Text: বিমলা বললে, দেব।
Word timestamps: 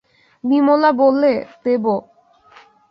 বিমলা 0.43 0.91
বললে, 0.91 1.33
দেব। 1.63 1.85